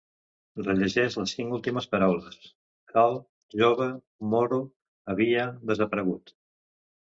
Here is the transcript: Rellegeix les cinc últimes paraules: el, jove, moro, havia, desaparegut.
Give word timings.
Rellegeix 0.59 1.17
les 1.19 1.33
cinc 1.39 1.53
últimes 1.57 1.87
paraules: 1.91 2.39
el, 3.03 3.19
jove, 3.63 3.89
moro, 4.35 4.61
havia, 5.15 5.47
desaparegut. 5.75 6.37